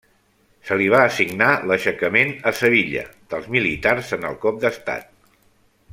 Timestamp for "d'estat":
4.65-5.09